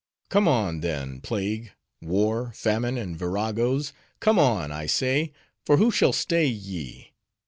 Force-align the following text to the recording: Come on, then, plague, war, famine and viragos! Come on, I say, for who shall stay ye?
Come 0.29 0.47
on, 0.47 0.79
then, 0.79 1.21
plague, 1.21 1.73
war, 2.01 2.51
famine 2.53 2.97
and 2.97 3.15
viragos! 3.15 3.93
Come 4.19 4.39
on, 4.39 4.71
I 4.71 4.87
say, 4.87 5.31
for 5.63 5.77
who 5.77 5.91
shall 5.91 6.11
stay 6.11 6.47
ye? 6.47 7.11